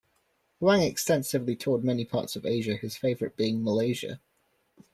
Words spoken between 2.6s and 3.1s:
his